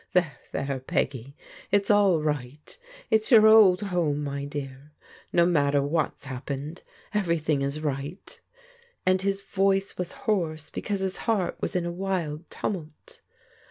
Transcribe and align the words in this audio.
"There, 0.13 0.39
there, 0.51 0.79
Peggy, 0.79 1.35
it's 1.69 1.91
all 1.91 2.23
right! 2.23 2.75
It's 3.11 3.29
your 3.29 3.45
old 3.45 3.83
home, 3.83 4.23
my 4.23 4.45
dear! 4.45 4.93
No 5.31 5.45
matter 5.45 5.83
what's 5.83 6.25
happened. 6.25 6.81
Every 7.13 7.37
thing 7.37 7.61
is 7.61 7.81
right," 7.81 8.41
and 9.05 9.21
his 9.21 9.43
voice 9.43 9.99
was 9.99 10.13
hoarse 10.25 10.71
because 10.71 11.01
his 11.01 11.17
heart 11.29 11.55
was 11.61 11.75
a 11.75 11.91
wild 11.91 12.49
tumult. 12.49 13.21